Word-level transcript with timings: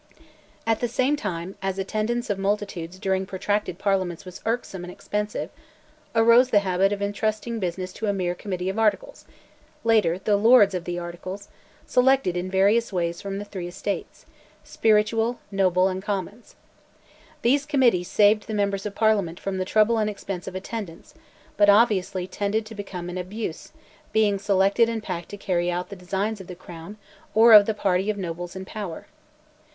At 0.65 0.79
the 0.79 0.87
same 0.87 1.15
time, 1.15 1.53
as 1.61 1.77
attendance 1.77 2.31
of 2.31 2.39
multitudes 2.39 2.97
during 2.97 3.27
protracted 3.27 3.77
Parliaments 3.77 4.25
was 4.25 4.41
irksome 4.47 4.83
and 4.83 4.91
expensive, 4.91 5.51
arose 6.15 6.49
the 6.49 6.61
habit 6.65 6.91
of 6.91 7.03
intrusting 7.03 7.59
business 7.59 7.93
to 7.93 8.07
a 8.07 8.11
mere 8.11 8.33
"Committee 8.33 8.67
of 8.69 8.79
Articles," 8.79 9.25
later 9.83 10.17
"The 10.17 10.37
Lords 10.37 10.73
of 10.73 10.85
the 10.85 10.97
Articles," 10.97 11.49
selected 11.85 12.35
in 12.35 12.49
varying 12.49 12.81
ways 12.91 13.21
from 13.21 13.37
the 13.37 13.45
Three 13.45 13.67
Estates 13.67 14.25
Spiritual, 14.63 15.37
Noble, 15.51 15.87
and 15.87 16.01
Commons. 16.01 16.55
These 17.43 17.67
Committees 17.67 18.07
saved 18.07 18.47
the 18.47 18.55
members 18.55 18.87
of 18.87 18.95
Parliament 18.95 19.39
from 19.39 19.59
the 19.59 19.65
trouble 19.65 19.99
and 19.99 20.09
expense 20.09 20.47
of 20.47 20.55
attendance, 20.55 21.13
but 21.57 21.69
obviously 21.69 22.25
tended 22.25 22.65
to 22.65 22.73
become 22.73 23.07
an 23.09 23.19
abuse, 23.19 23.71
being 24.11 24.39
selected 24.39 24.89
and 24.89 25.03
packed 25.03 25.29
to 25.29 25.37
carry 25.37 25.69
out 25.69 25.89
the 25.89 25.95
designs 25.95 26.41
of 26.41 26.47
the 26.47 26.55
Crown 26.55 26.97
or 27.35 27.53
of 27.53 27.67
the 27.67 27.75
party 27.75 28.09
of 28.09 28.17
nobles 28.17 28.55
in 28.55 28.65
power. 28.65 29.05